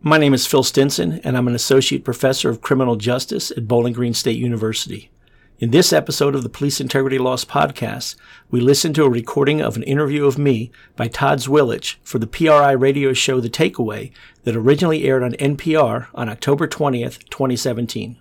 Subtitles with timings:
[0.00, 3.94] My name is Phil Stinson, and I'm an associate professor of criminal justice at Bowling
[3.94, 5.10] Green State University.
[5.58, 8.14] In this episode of the Police Integrity Lost podcast,
[8.48, 12.28] we listen to a recording of an interview of me by Todd Zwilich for the
[12.28, 14.12] PRI radio show The Takeaway
[14.44, 18.18] that originally aired on NPR on October 20th, 2017.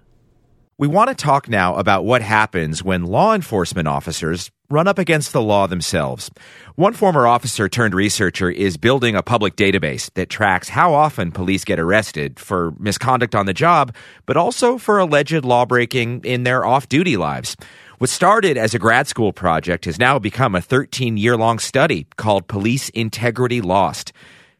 [0.79, 5.33] We want to talk now about what happens when law enforcement officers run up against
[5.33, 6.29] the law themselves.
[6.75, 11.65] One former officer turned researcher is building a public database that tracks how often police
[11.65, 13.95] get arrested for misconduct on the job,
[14.27, 17.57] but also for alleged lawbreaking in their off duty lives.
[17.97, 22.05] What started as a grad school project has now become a 13 year long study
[22.17, 24.13] called Police Integrity Lost.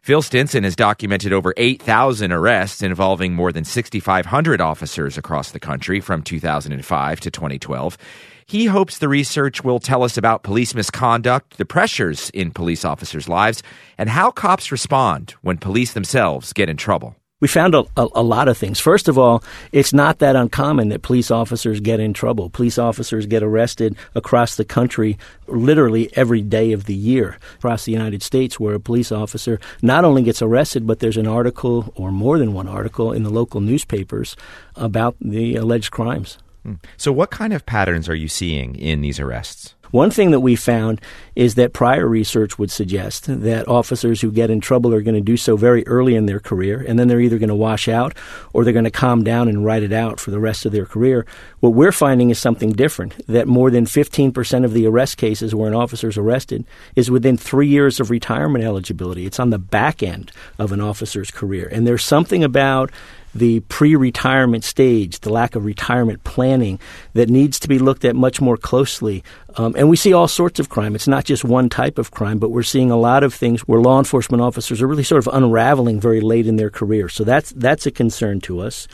[0.08, 6.00] Phil Stinson has documented over 8,000 arrests involving more than 6,500 officers across the country
[6.00, 7.98] from 2005 to 2012.
[8.46, 13.28] He hopes the research will tell us about police misconduct, the pressures in police officers'
[13.28, 13.62] lives,
[13.98, 18.24] and how cops respond when police themselves get in trouble we found a, a, a,
[18.24, 18.80] lot of things.
[18.80, 22.50] First of all, it's not that uncommon that police officers get in trouble.
[22.50, 27.92] Police officers get arrested across the country literally every day of the year across the
[27.92, 32.12] United States, where a police officer not only gets arrested, but there's an article or
[32.12, 34.36] more than one article in the local newspapers
[34.76, 36.40] about the alleged crimes.
[36.64, 36.76] Hmm.
[36.98, 39.76] So, what kind of patterns are you seeing in these arrests?
[39.92, 41.02] One thing that we found
[41.36, 45.22] is that prior research would suggest that officers who get in trouble are going to
[45.22, 48.16] do so very early in their career, and then they're either going to wash out
[48.54, 50.86] or they're going to calm down and ride it out for the rest of their
[50.86, 51.26] career.
[51.60, 55.68] What we're finding is something different that more than 15% of the arrest cases where
[55.68, 59.26] an officer is arrested is within three years of retirement eligibility.
[59.26, 61.70] It's on the back end of an officer's career.
[61.72, 62.92] And there's something about
[63.38, 66.80] the pre retirement stage, the lack of retirement planning
[67.14, 69.24] that needs to be looked at much more closely.
[69.56, 70.96] Um, and we see all sorts of crime.
[70.96, 73.82] It's not just one type of crime, but we're seeing a lot of things where
[73.82, 77.10] law enforcement officers are really sort of unraveling very late in their career.
[77.10, 78.88] So that's, that's a concern to us.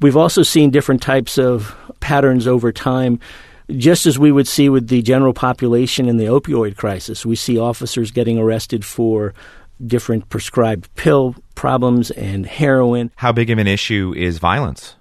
[0.00, 3.20] We've also seen different types of patterns over time
[3.70, 7.58] just as we would see with the general population in the opioid crisis, we see
[7.58, 9.34] officers getting arrested for
[9.84, 13.10] different prescribed pill problems and heroin.
[13.16, 14.96] How big of an issue is violence?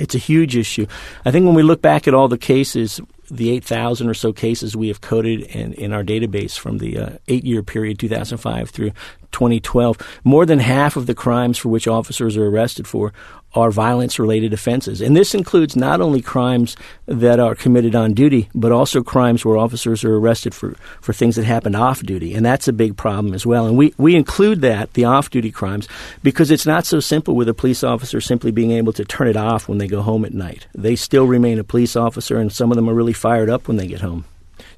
[0.00, 0.86] It's a huge issue.
[1.24, 4.76] I think when we look back at all the cases, the 8,000 or so cases
[4.76, 8.92] we have coded in, in our database from the uh, eight year period, 2005 through
[9.32, 13.12] 2012, more than half of the crimes for which officers are arrested for
[13.54, 15.00] are violence related offenses.
[15.00, 16.76] And this includes not only crimes
[17.06, 21.36] that are committed on duty, but also crimes where officers are arrested for, for things
[21.36, 22.34] that happen off duty.
[22.34, 23.66] And that's a big problem as well.
[23.66, 25.88] And we, we include that, the off duty crimes,
[26.22, 29.36] because it's not so simple with a police officer simply being able to turn it
[29.36, 30.66] off when they go home at night.
[30.74, 33.76] They still remain a police officer, and some of them are really fired up when
[33.76, 34.24] they get home.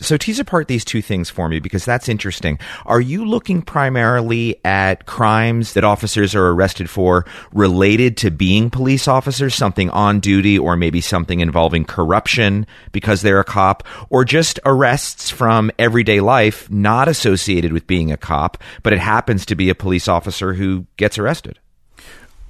[0.01, 2.59] So tease apart these two things for me because that's interesting.
[2.85, 9.09] Are you looking primarily at crimes that officers are arrested for related to being police
[9.09, 14.61] officers, something on duty or maybe something involving corruption because they're a cop, or just
[14.65, 19.71] arrests from everyday life not associated with being a cop, but it happens to be
[19.71, 21.59] a police officer who gets arrested?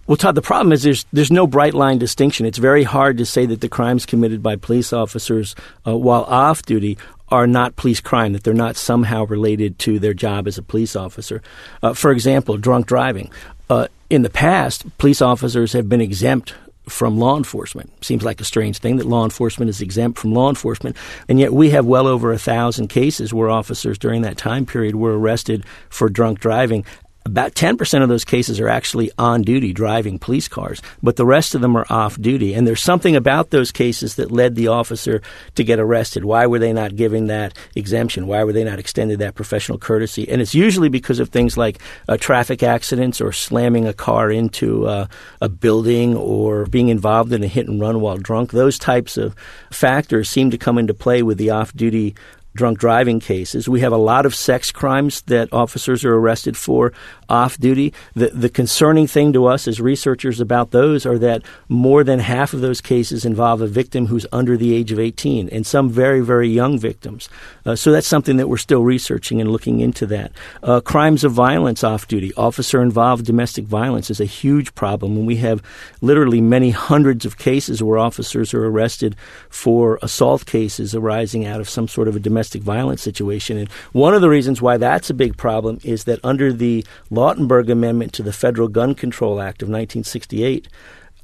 [0.07, 2.47] Well, Todd, the problem is there's there's no bright line distinction.
[2.47, 5.57] It's very hard to say that the crimes committed by police officers
[5.87, 6.97] uh, while off duty
[7.29, 10.95] are not police crime, that they're not somehow related to their job as a police
[10.95, 11.43] officer.
[11.83, 13.33] Uh, for example, drunk driving.
[13.69, 16.55] Uh, in the past, police officers have been exempt
[16.89, 17.91] from law enforcement.
[18.05, 20.97] Seems like a strange thing that law enforcement is exempt from law enforcement,
[21.29, 24.95] and yet we have well over a thousand cases where officers during that time period
[24.95, 26.85] were arrested for drunk driving
[27.27, 31.57] about 10% of those cases are actually on duty driving police cars, but the rest
[31.57, 32.55] of them are off duty.
[32.55, 35.21] And there's something about those cases that led the officer
[35.57, 36.25] to get arrested.
[36.25, 38.29] Why were they not giving that exemption?
[38.29, 40.29] Why were they not extended that professional courtesy?
[40.29, 44.87] And it's usually because of things like uh, traffic accidents or slamming a car into
[44.87, 45.07] uh,
[45.41, 48.53] a building or being involved in a hit and run while drunk.
[48.53, 49.35] Those types of
[49.73, 52.15] factors seem to come into play with the off duty
[52.57, 53.69] drunk driving cases.
[53.69, 56.93] We have a lot of sex crimes that officers are arrested for
[57.29, 57.93] off duty.
[58.15, 62.53] The, the concerning thing to us as researchers about those are that more than half
[62.53, 66.21] of those cases involve a victim who's under the age of 18 and some very,
[66.21, 67.29] very young victims.
[67.65, 70.33] Uh, so that's something that we're still researching and looking into that.
[70.63, 75.17] Uh, crimes of violence off duty, officer involved domestic violence is a huge problem.
[75.17, 75.63] And we have
[76.01, 79.17] literally many hundreds of cases where officers are arrested
[79.49, 83.59] for assault cases arising out of some sort of a domestic domestic violence situation.
[83.59, 87.69] And one of the reasons why that's a big problem is that under the Lautenberg
[87.69, 90.69] Amendment to the Federal Gun Control Act of 1968,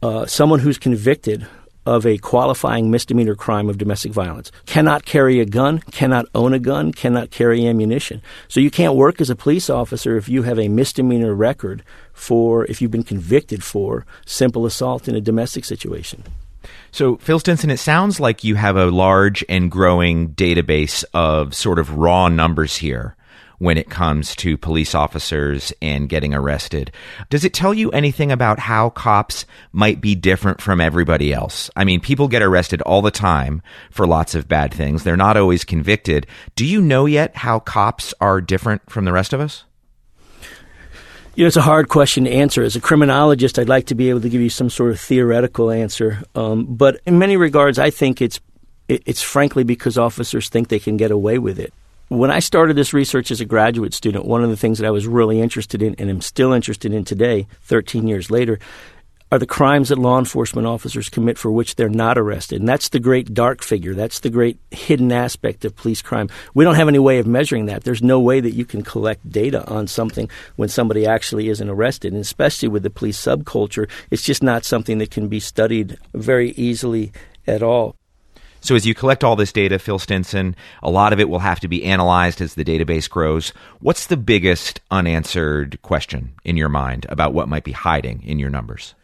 [0.02, 1.46] uh, someone who's convicted
[1.86, 4.52] of a qualifying misdemeanor crime of domestic violence.
[4.66, 8.20] Cannot carry a gun, cannot own a gun, cannot carry ammunition.
[8.48, 11.82] So you can't work as a police officer if you have a misdemeanor record
[12.12, 16.22] for, if you've been convicted for simple assault in a domestic situation.
[16.90, 21.78] So, Phil Stinson, it sounds like you have a large and growing database of sort
[21.78, 23.16] of raw numbers here
[23.62, 26.90] when it comes to police officers and getting arrested.
[27.30, 31.70] Does it tell you anything about how cops might be different from everybody else?
[31.76, 33.62] I mean, people get arrested all the time
[33.92, 35.04] for lots of bad things.
[35.04, 36.26] They're not always convicted.
[36.56, 39.62] Do you know yet how cops are different from the rest of us?
[41.34, 42.62] You know, it's a hard question to answer.
[42.62, 45.70] As a criminologist, I'd like to be able to give you some sort of theoretical
[45.70, 46.22] answer.
[46.34, 48.38] Um, but in many regards, I think it's
[48.88, 51.72] it's frankly because officers think they can get away with it
[52.12, 54.90] when I started this research as a graduate student, one of the things that I
[54.90, 58.58] was really interested in and am still interested in today, 13 years later,
[59.32, 62.60] are the crimes that law enforcement officers commit for which they're not arrested.
[62.60, 63.94] And that's the great dark figure.
[63.94, 66.28] That's the great hidden aspect of police crime.
[66.52, 67.82] We don't have any way of measuring that.
[67.82, 72.12] There's no way that you can collect data on something when somebody actually isn't arrested.
[72.12, 76.50] And especially with the police subculture, it's just not something that can be studied very
[76.50, 77.10] easily
[77.46, 77.96] at all.
[78.60, 81.60] So as you collect all this data, Phil Stinson, a lot of it will have
[81.60, 83.54] to be analyzed as the database grows.
[83.80, 88.50] What's the biggest unanswered question in your mind about what might be hiding in your
[88.50, 88.94] numbers?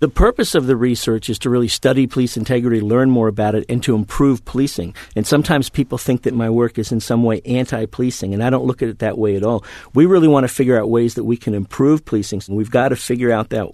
[0.00, 3.66] The purpose of the research is to really study police integrity, learn more about it,
[3.68, 4.94] and to improve policing.
[5.14, 8.48] And sometimes people think that my work is in some way anti policing, and I
[8.48, 9.62] don't look at it that way at all.
[9.92, 12.88] We really want to figure out ways that we can improve policing, and we've got
[12.88, 13.68] to figure out that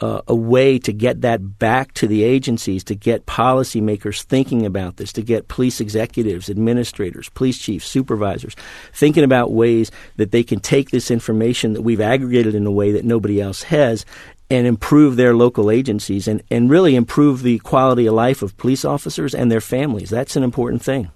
[0.00, 4.98] uh, a way to get that back to the agencies, to get policymakers thinking about
[4.98, 8.54] this, to get police executives, administrators, police chiefs, supervisors
[8.92, 12.92] thinking about ways that they can take this information that we've aggregated in a way
[12.92, 14.04] that nobody else has
[14.52, 18.84] and improve their local agencies and, and really improve the quality of life of police
[18.84, 20.10] officers and their families.
[20.10, 21.10] That's an important thing.